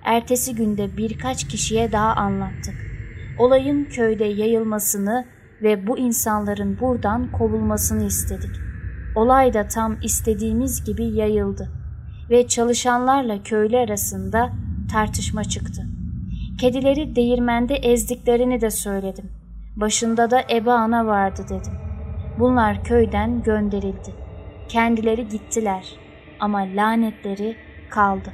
Ertesi 0.04 0.54
günde 0.54 0.96
birkaç 0.96 1.48
kişiye 1.48 1.92
daha 1.92 2.14
anlattık. 2.14 2.74
Olayın 3.38 3.84
köyde 3.84 4.24
yayılmasını 4.24 5.24
ve 5.62 5.86
bu 5.86 5.98
insanların 5.98 6.80
buradan 6.80 7.32
kovulmasını 7.32 8.04
istedik. 8.04 8.50
Olay 9.14 9.54
da 9.54 9.68
tam 9.68 9.96
istediğimiz 10.02 10.84
gibi 10.84 11.04
yayıldı 11.04 11.70
ve 12.30 12.48
çalışanlarla 12.48 13.42
köylü 13.42 13.76
arasında 13.76 14.52
tartışma 14.92 15.44
çıktı. 15.44 15.82
Kedileri 16.60 17.16
değirmende 17.16 17.74
ezdiklerini 17.74 18.60
de 18.60 18.70
söyledim. 18.70 19.32
Başında 19.76 20.30
da 20.30 20.42
ebe 20.50 20.72
ana 20.72 21.06
vardı 21.06 21.42
dedim. 21.48 21.72
Bunlar 22.38 22.84
köyden 22.84 23.42
gönderildi. 23.42 24.14
Kendileri 24.68 25.28
gittiler 25.28 26.03
ama 26.44 26.58
lanetleri 26.58 27.56
kaldı. 27.90 28.32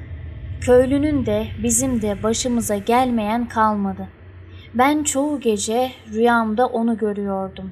Köylünün 0.61 1.27
de 1.27 1.47
bizim 1.63 2.03
de 2.03 2.23
başımıza 2.23 2.77
gelmeyen 2.77 3.49
kalmadı. 3.49 4.09
Ben 4.75 5.03
çoğu 5.03 5.41
gece 5.41 5.91
rüyamda 6.13 6.67
onu 6.67 6.99
görüyordum. 6.99 7.71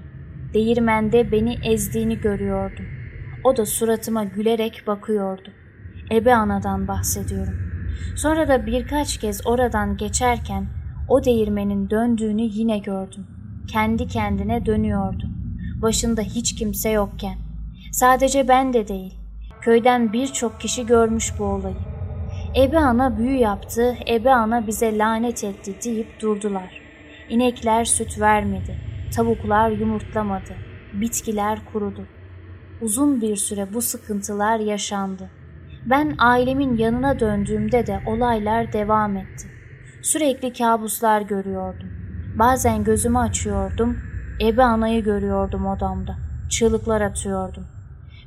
Değirmende 0.54 1.33
beni 1.33 1.57
ezdiğini 1.64 2.21
görüyordum. 2.21 2.85
O 3.45 3.57
da 3.57 3.66
suratıma 3.66 4.25
gülerek 4.25 4.85
bakıyordu. 4.87 5.50
Ebe 6.11 6.35
anadan 6.35 6.88
bahsediyorum. 6.88 7.54
Sonra 8.16 8.49
da 8.49 8.66
birkaç 8.66 9.18
kez 9.18 9.47
oradan 9.47 9.97
geçerken 9.97 10.66
o 11.09 11.25
değirmenin 11.25 11.90
döndüğünü 11.90 12.42
yine 12.42 12.78
gördüm. 12.78 13.26
Kendi 13.68 14.07
kendine 14.07 14.66
dönüyordu. 14.66 15.25
Başında 15.83 16.21
hiç 16.23 16.54
kimse 16.54 16.90
yokken. 16.90 17.38
Sadece 17.92 18.49
ben 18.49 18.73
de 18.73 18.88
değil. 18.88 19.18
Köyden 19.61 20.12
birçok 20.12 20.61
kişi 20.61 20.87
görmüş 20.87 21.33
bu 21.38 21.45
olayı. 21.45 21.77
Ebe 22.57 22.79
ana 22.79 23.19
büyü 23.19 23.37
yaptı, 23.37 23.97
ebe 24.09 24.31
ana 24.31 24.67
bize 24.67 24.99
lanet 24.99 25.45
etti 25.45 25.75
deyip 25.85 26.21
durdular. 26.21 26.81
İnekler 27.29 27.85
süt 27.85 28.21
vermedi, 28.21 28.79
tavuklar 29.16 29.71
yumurtlamadı, 29.71 30.55
bitkiler 30.92 31.59
kurudu. 31.73 32.07
Uzun 32.81 33.21
bir 33.21 33.37
süre 33.37 33.75
bu 33.75 33.83
sıkıntılar 33.83 34.59
yaşandı. 34.59 35.31
Ben 35.87 36.14
ailemin 36.18 36.77
yanına 36.77 37.21
döndüğümde 37.21 37.87
de 37.87 38.01
olaylar 38.07 38.73
devam 38.73 39.16
etti. 39.16 39.49
Sürekli 40.03 40.53
kabuslar 40.53 41.21
görüyordum. 41.21 41.88
Bazen 42.38 42.85
gözümü 42.85 43.18
açıyordum, 43.18 43.99
ebe 44.40 44.62
anayı 44.62 45.05
görüyordum 45.05 45.66
odamda. 45.66 46.16
Çığlıklar 46.51 47.01
atıyordum. 47.01 47.78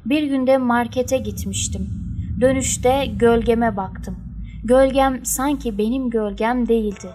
Bir 0.05 0.23
günde 0.23 0.57
markete 0.57 1.17
gitmiştim. 1.17 1.89
Dönüşte 2.41 3.05
gölgeme 3.05 3.77
baktım. 3.77 4.17
Gölgem 4.63 5.25
sanki 5.25 5.77
benim 5.77 6.09
gölgem 6.09 6.67
değildi. 6.67 7.09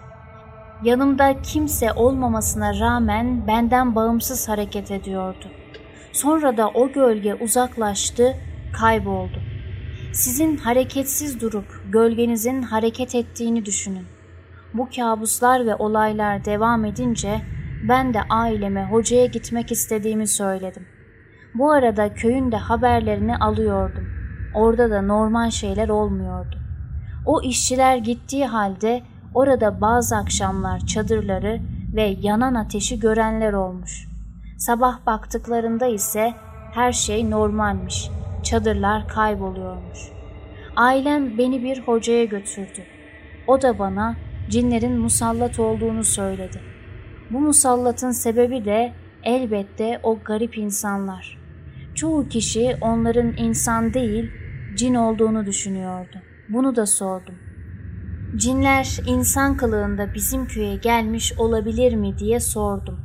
Yanımda 0.82 1.42
kimse 1.42 1.92
olmamasına 1.92 2.78
rağmen 2.80 3.46
benden 3.46 3.94
bağımsız 3.94 4.48
hareket 4.48 4.90
ediyordu. 4.90 5.44
Sonra 6.12 6.56
da 6.56 6.68
o 6.68 6.92
gölge 6.92 7.34
uzaklaştı, 7.34 8.36
kayboldu. 8.72 9.40
Sizin 10.12 10.56
hareketsiz 10.56 11.40
durup 11.40 11.82
gölgenizin 11.92 12.62
hareket 12.62 13.14
ettiğini 13.14 13.66
düşünün. 13.66 14.06
Bu 14.74 14.88
kabuslar 14.96 15.66
ve 15.66 15.74
olaylar 15.74 16.44
devam 16.44 16.84
edince 16.84 17.40
ben 17.88 18.14
de 18.14 18.20
aileme 18.30 18.84
hocaya 18.84 19.26
gitmek 19.26 19.72
istediğimi 19.72 20.26
söyledim. 20.26 20.95
Bu 21.58 21.72
arada 21.72 22.14
köyün 22.14 22.52
de 22.52 22.56
haberlerini 22.56 23.36
alıyordum. 23.36 24.08
Orada 24.54 24.90
da 24.90 25.02
normal 25.02 25.50
şeyler 25.50 25.88
olmuyordu. 25.88 26.56
O 27.26 27.42
işçiler 27.42 27.96
gittiği 27.96 28.46
halde 28.46 29.02
orada 29.34 29.80
bazı 29.80 30.16
akşamlar 30.16 30.80
çadırları 30.86 31.60
ve 31.94 32.16
yanan 32.20 32.54
ateşi 32.54 33.00
görenler 33.00 33.52
olmuş. 33.52 34.08
Sabah 34.58 35.06
baktıklarında 35.06 35.86
ise 35.86 36.34
her 36.72 36.92
şey 36.92 37.30
normalmiş. 37.30 38.10
Çadırlar 38.42 39.08
kayboluyormuş. 39.08 39.98
Ailem 40.76 41.38
beni 41.38 41.62
bir 41.62 41.82
hocaya 41.82 42.24
götürdü. 42.24 42.82
O 43.46 43.62
da 43.62 43.78
bana 43.78 44.16
cinlerin 44.50 44.98
musallat 44.98 45.58
olduğunu 45.58 46.04
söyledi. 46.04 46.60
Bu 47.30 47.40
musallatın 47.40 48.10
sebebi 48.10 48.64
de 48.64 48.92
elbette 49.24 50.00
o 50.02 50.18
garip 50.24 50.58
insanlar. 50.58 51.45
Çoğu 51.96 52.28
kişi 52.28 52.76
onların 52.80 53.36
insan 53.36 53.94
değil, 53.94 54.30
cin 54.76 54.94
olduğunu 54.94 55.46
düşünüyordu. 55.46 56.16
Bunu 56.48 56.76
da 56.76 56.86
sordum. 56.86 57.34
Cinler 58.36 58.98
insan 59.06 59.56
kılığında 59.56 60.14
bizim 60.14 60.46
köye 60.46 60.76
gelmiş 60.76 61.32
olabilir 61.38 61.94
mi 61.94 62.18
diye 62.18 62.40
sordum. 62.40 63.00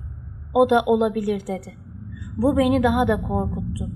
O 0.54 0.70
da 0.70 0.84
olabilir 0.86 1.48
dedi. 1.48 1.78
Bu 2.38 2.58
beni 2.58 2.84
daha 2.84 3.08
da 3.08 3.22
korkuttu. 3.22 3.90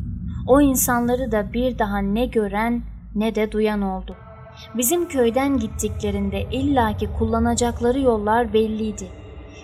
O 0.47 0.61
insanları 0.61 1.31
da 1.31 1.53
bir 1.53 1.79
daha 1.79 1.97
ne 1.97 2.25
gören 2.25 2.83
ne 3.15 3.35
de 3.35 3.51
duyan 3.51 3.81
oldu. 3.81 4.15
Bizim 4.77 5.07
köyden 5.07 5.57
gittiklerinde 5.57 6.41
illaki 6.51 7.07
kullanacakları 7.13 7.99
yollar 7.99 8.53
belliydi. 8.53 9.07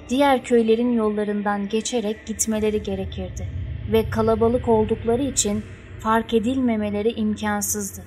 Diğer 0.09 0.43
köylerin 0.43 0.91
yollarından 0.91 1.69
geçerek 1.69 2.27
gitmeleri 2.27 2.83
gerekirdi 2.83 3.60
ve 3.91 4.09
kalabalık 4.09 4.67
oldukları 4.67 5.23
için 5.23 5.63
fark 5.99 6.33
edilmemeleri 6.33 7.11
imkansızdı. 7.11 8.01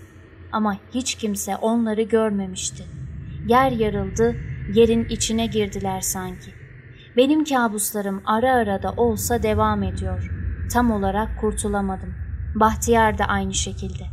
Ama 0.52 0.76
hiç 0.94 1.14
kimse 1.14 1.56
onları 1.56 2.02
görmemişti. 2.02 2.84
Yer 3.48 3.72
yarıldı, 3.72 4.36
yerin 4.74 5.04
içine 5.04 5.46
girdiler 5.46 6.00
sanki. 6.00 6.50
Benim 7.16 7.44
kabuslarım 7.44 8.22
ara 8.26 8.52
ara 8.52 8.82
da 8.82 8.92
olsa 8.92 9.42
devam 9.42 9.82
ediyor. 9.82 10.30
Tam 10.72 10.90
olarak 10.90 11.40
kurtulamadım. 11.40 12.14
Bahtiyar 12.54 13.18
da 13.18 13.24
aynı 13.24 13.54
şekilde. 13.54 14.04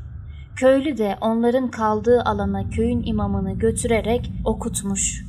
Köylü 0.56 0.98
de 0.98 1.18
onların 1.22 1.72
kaldığı 1.72 2.22
alana 2.22 2.70
köyün 2.70 3.04
imamını 3.04 3.54
götürerek 3.54 4.32
okutmuş. 4.46 5.24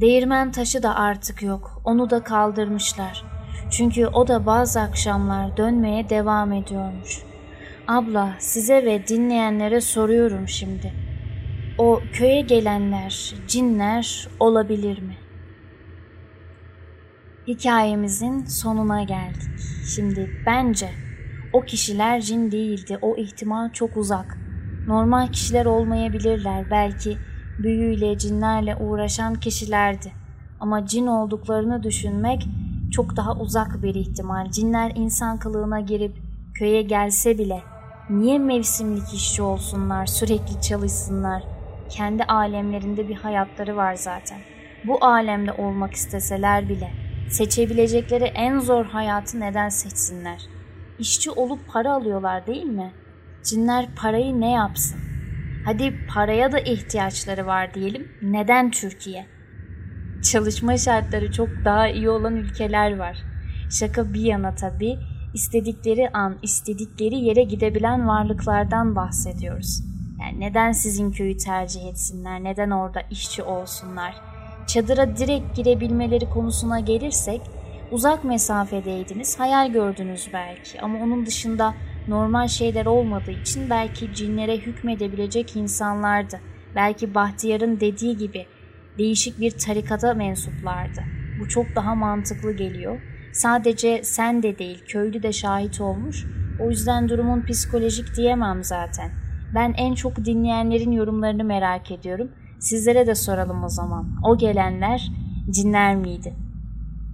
Değirmen 0.00 0.52
taşı 0.52 0.82
da 0.82 0.94
artık 0.94 1.42
yok, 1.42 1.82
onu 1.84 2.10
da 2.10 2.24
kaldırmışlar. 2.24 3.33
Çünkü 3.76 4.06
o 4.06 4.28
da 4.28 4.46
bazı 4.46 4.80
akşamlar 4.80 5.56
dönmeye 5.56 6.08
devam 6.08 6.52
ediyormuş. 6.52 7.22
Abla 7.88 8.34
size 8.38 8.84
ve 8.84 9.06
dinleyenlere 9.08 9.80
soruyorum 9.80 10.48
şimdi. 10.48 10.92
O 11.78 12.00
köye 12.12 12.40
gelenler, 12.40 13.34
cinler 13.48 14.28
olabilir 14.40 14.98
mi? 14.98 15.16
Hikayemizin 17.46 18.44
sonuna 18.44 19.02
geldik. 19.02 19.60
Şimdi 19.94 20.30
bence 20.46 20.90
o 21.52 21.60
kişiler 21.60 22.20
cin 22.20 22.50
değildi. 22.50 22.98
O 23.02 23.16
ihtimal 23.16 23.72
çok 23.72 23.96
uzak. 23.96 24.38
Normal 24.86 25.28
kişiler 25.28 25.66
olmayabilirler. 25.66 26.70
Belki 26.70 27.18
büyüyle, 27.58 28.18
cinlerle 28.18 28.76
uğraşan 28.76 29.34
kişilerdi. 29.34 30.12
Ama 30.60 30.86
cin 30.86 31.06
olduklarını 31.06 31.82
düşünmek 31.82 32.48
çok 32.94 33.16
daha 33.16 33.32
uzak 33.32 33.82
bir 33.82 33.94
ihtimal. 33.94 34.50
Cinler 34.50 34.92
insan 34.94 35.38
kılığına 35.38 35.80
girip 35.80 36.16
köye 36.58 36.82
gelse 36.82 37.38
bile 37.38 37.62
niye 38.10 38.38
mevsimlik 38.38 39.14
işçi 39.14 39.42
olsunlar, 39.42 40.06
sürekli 40.06 40.60
çalışsınlar? 40.60 41.42
kendi 41.88 42.24
alemlerinde 42.24 43.08
bir 43.08 43.14
hayatları 43.14 43.76
var 43.76 43.94
zaten. 43.94 44.38
Bu 44.84 45.04
alemde 45.04 45.52
olmak 45.52 45.92
isteseler 45.92 46.68
bile 46.68 46.90
seçebilecekleri 47.30 48.24
en 48.24 48.58
zor 48.58 48.84
hayatı 48.84 49.40
neden 49.40 49.68
seçsinler? 49.68 50.42
İşçi 50.98 51.30
olup 51.30 51.68
para 51.68 51.92
alıyorlar 51.92 52.46
değil 52.46 52.64
mi? 52.64 52.92
Cinler 53.42 53.86
parayı 53.96 54.40
ne 54.40 54.50
yapsın? 54.50 55.00
Hadi 55.64 56.06
paraya 56.14 56.52
da 56.52 56.58
ihtiyaçları 56.58 57.46
var 57.46 57.74
diyelim. 57.74 58.08
Neden 58.22 58.70
Türkiye? 58.70 59.26
Çalışma 60.32 60.76
şartları 60.76 61.32
çok 61.32 61.48
daha 61.64 61.88
iyi 61.88 62.10
olan 62.10 62.36
ülkeler 62.36 62.96
var. 62.96 63.16
Şaka 63.70 64.14
bir 64.14 64.20
yana 64.20 64.54
tabii 64.54 64.98
istedikleri 65.34 66.10
an, 66.12 66.36
istedikleri 66.42 67.14
yere 67.14 67.42
gidebilen 67.42 68.08
varlıklardan 68.08 68.96
bahsediyoruz. 68.96 69.82
Yani 70.20 70.40
neden 70.40 70.72
sizin 70.72 71.10
köyü 71.12 71.36
tercih 71.36 71.86
etsinler, 71.86 72.44
neden 72.44 72.70
orada 72.70 73.00
işçi 73.10 73.42
olsunlar? 73.42 74.14
Çadıra 74.66 75.16
direkt 75.16 75.56
girebilmeleri 75.56 76.30
konusuna 76.30 76.80
gelirsek, 76.80 77.40
uzak 77.90 78.24
mesafedeydiniz, 78.24 79.40
hayal 79.40 79.72
gördünüz 79.72 80.28
belki 80.32 80.80
ama 80.80 80.98
onun 80.98 81.26
dışında 81.26 81.74
normal 82.08 82.48
şeyler 82.48 82.86
olmadığı 82.86 83.30
için 83.42 83.70
belki 83.70 84.14
cinlere 84.14 84.56
hükmedebilecek 84.56 85.56
insanlardı. 85.56 86.40
Belki 86.74 87.14
Bahtiyar'ın 87.14 87.80
dediği 87.80 88.16
gibi 88.16 88.46
değişik 88.98 89.40
bir 89.40 89.50
tarikata 89.50 90.14
mensuplardı. 90.14 91.00
Bu 91.40 91.48
çok 91.48 91.66
daha 91.76 91.94
mantıklı 91.94 92.52
geliyor. 92.52 93.00
Sadece 93.32 94.02
sen 94.04 94.42
de 94.42 94.58
değil, 94.58 94.84
köylü 94.88 95.22
de 95.22 95.32
şahit 95.32 95.80
olmuş. 95.80 96.26
O 96.60 96.70
yüzden 96.70 97.08
durumun 97.08 97.42
psikolojik 97.42 98.16
diyemem 98.16 98.64
zaten. 98.64 99.10
Ben 99.54 99.74
en 99.76 99.94
çok 99.94 100.24
dinleyenlerin 100.24 100.92
yorumlarını 100.92 101.44
merak 101.44 101.90
ediyorum. 101.90 102.30
Sizlere 102.60 103.06
de 103.06 103.14
soralım 103.14 103.64
o 103.64 103.68
zaman. 103.68 104.06
O 104.24 104.38
gelenler 104.38 105.10
cinler 105.50 105.96
miydi? 105.96 106.34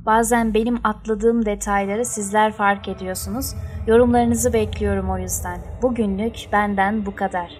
Bazen 0.06 0.54
benim 0.54 0.80
atladığım 0.84 1.46
detayları 1.46 2.04
sizler 2.04 2.52
fark 2.52 2.88
ediyorsunuz. 2.88 3.54
Yorumlarınızı 3.86 4.52
bekliyorum 4.52 5.10
o 5.10 5.18
yüzden. 5.18 5.60
Bugünlük 5.82 6.34
benden 6.52 7.06
bu 7.06 7.14
kadar. 7.14 7.52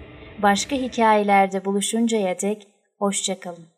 Başka 0.43 0.77
hikayelerde 0.77 1.65
buluşuncaya 1.65 2.41
dek 2.41 2.69
hoşçakalın. 2.99 3.70